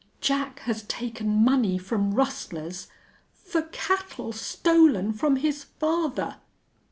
[0.19, 2.87] "Jack has taken money from rustlers
[3.47, 6.37] _for cattle stolen from his father!